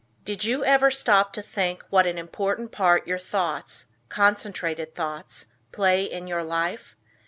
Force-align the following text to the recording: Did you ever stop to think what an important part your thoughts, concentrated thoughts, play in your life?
Did 0.25 0.43
you 0.43 0.65
ever 0.65 0.89
stop 0.89 1.31
to 1.33 1.43
think 1.43 1.83
what 1.91 2.07
an 2.07 2.17
important 2.17 2.71
part 2.71 3.07
your 3.07 3.19
thoughts, 3.19 3.85
concentrated 4.09 4.95
thoughts, 4.95 5.45
play 5.71 6.05
in 6.05 6.25
your 6.25 6.43
life? 6.43 6.95